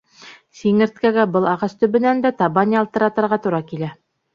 Сиңерткәгә 0.61 1.27
был 1.37 1.47
ағас 1.53 1.77
төбөнән 1.85 2.27
дә 2.27 2.35
табан 2.43 2.77
ялтыратырға 2.81 3.45
тура 3.49 3.67
килә. 3.73 3.97